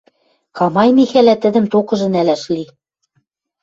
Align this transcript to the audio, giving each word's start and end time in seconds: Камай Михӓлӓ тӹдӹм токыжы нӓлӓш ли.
Камай 0.57 0.89
Михӓлӓ 0.97 1.35
тӹдӹм 1.41 1.65
токыжы 1.71 2.07
нӓлӓш 2.13 2.43
ли. 2.53 2.63